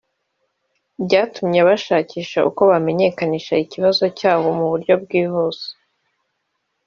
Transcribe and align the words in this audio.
byatumye 1.03 1.59
bashakisha 1.67 2.39
uko 2.49 2.61
bamenyekanisha 2.71 3.53
ikibazo 3.63 4.03
cyabo 4.19 4.47
mu 4.57 4.65
buryo 4.71 4.93
bwihuse 5.03 5.67